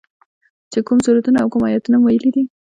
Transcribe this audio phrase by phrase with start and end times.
[0.71, 2.43] چې کوم سورتونه او کوم ايتونه مې ويلي دي.